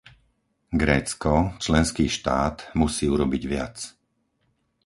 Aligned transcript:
Grécko, 0.81 1.33
členský 1.65 2.05
štát, 2.15 2.55
musí 2.81 3.05
urobiť 3.15 3.43
viac. 3.53 3.77